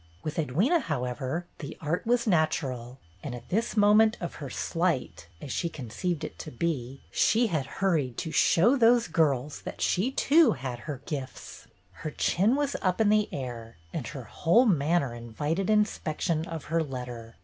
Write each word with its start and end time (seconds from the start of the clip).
With 0.23 0.37
Edwyna, 0.39 0.81
however, 0.81 1.45
the 1.59 1.77
art 1.79 2.07
was 2.07 2.25
natural, 2.25 2.97
and 3.21 3.35
at 3.35 3.49
this 3.49 3.77
moment 3.77 4.17
of 4.19 4.33
her 4.41 4.49
slight— 4.49 5.27
as 5.43 5.51
she 5.51 5.69
conceived 5.69 6.23
it 6.23 6.39
to 6.39 6.49
be— 6.49 7.01
she 7.23 7.45
had 7.53 7.67
hurried 7.77 8.17
to 8.17 8.31
"show 8.31 8.75
those 8.75 9.07
girls" 9.07 9.61
that 9.61 9.79
she 9.79 10.11
too 10.11 10.53
had 10.53 10.79
her 10.89 11.03
gifts! 11.05 11.67
Her 12.01 12.09
chin 12.09 12.55
was 12.55 12.75
up 12.81 12.99
in 12.99 13.09
the 13.09 13.29
air 13.31 13.77
and 13.93 14.07
her 14.07 14.23
whole 14.23 14.65
manner 14.65 15.13
invited 15.13 15.69
in 15.69 15.83
spection 15.83 16.47
of 16.47 16.63
her 16.73 16.81
letter. 16.81 17.35